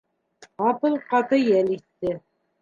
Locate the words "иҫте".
1.77-2.17